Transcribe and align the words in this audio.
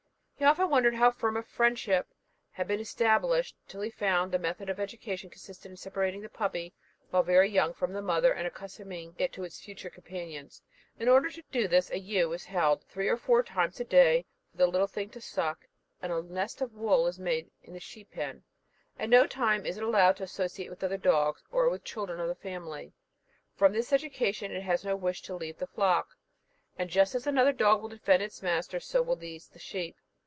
He 0.35 0.45
often 0.45 0.71
wondered 0.71 0.95
how 0.95 1.11
so 1.11 1.19
firm 1.19 1.37
a 1.37 1.43
friendship 1.43 2.07
had 2.49 2.67
been 2.67 2.79
established, 2.79 3.55
till 3.67 3.81
he 3.81 3.91
found 3.91 4.31
that 4.31 4.39
the 4.39 4.41
method 4.41 4.69
of 4.71 4.79
education 4.79 5.29
consisted 5.29 5.69
in 5.69 5.77
separating 5.77 6.21
the 6.23 6.29
puppy, 6.29 6.73
while 7.11 7.21
very 7.21 7.47
young, 7.47 7.75
from 7.75 7.93
the 7.93 8.01
mother, 8.01 8.31
and 8.31 8.39
in 8.41 8.45
accustoming 8.47 9.13
it 9.19 9.31
to 9.33 9.43
its 9.43 9.61
future 9.61 9.91
companions. 9.91 10.63
In 10.99 11.07
order 11.07 11.29
to 11.29 11.43
do 11.51 11.67
this, 11.67 11.91
a 11.91 11.99
ewe 11.99 12.33
is 12.33 12.45
held 12.45 12.83
three 12.85 13.07
or 13.07 13.17
four 13.17 13.43
times 13.43 13.79
a 13.79 13.83
day 13.83 14.25
for 14.49 14.57
the 14.57 14.65
little 14.65 14.87
thing 14.87 15.11
to 15.11 15.21
suck, 15.21 15.67
and 16.01 16.11
a 16.11 16.23
nest 16.23 16.59
of 16.59 16.73
wool 16.73 17.05
is 17.05 17.19
made 17.19 17.45
for 17.45 17.65
it 17.65 17.67
in 17.67 17.73
the 17.75 17.79
sheep 17.79 18.09
pen. 18.09 18.43
At 18.97 19.09
no 19.09 19.27
time 19.27 19.63
is 19.63 19.77
it 19.77 19.83
allowed 19.83 20.17
to 20.17 20.23
associate 20.23 20.69
with 20.71 20.83
other 20.83 20.97
dogs, 20.97 21.43
or 21.51 21.69
with 21.69 21.83
the 21.83 21.87
children 21.87 22.19
of 22.19 22.27
the 22.27 22.33
family. 22.33 22.93
From 23.53 23.73
this 23.73 23.93
education, 23.93 24.51
it 24.51 24.61
has 24.63 24.83
no 24.83 24.95
wish 24.95 25.21
to 25.21 25.35
leave 25.35 25.59
the 25.59 25.67
flock, 25.67 26.15
and 26.79 26.89
just 26.89 27.13
as 27.13 27.27
another 27.27 27.53
dog 27.53 27.83
will 27.83 27.89
defend 27.89 28.23
his 28.23 28.41
master, 28.41 28.79
so 28.79 29.03
will 29.03 29.15
these 29.15 29.47
the 29.47 29.59
sheep. 29.59 29.95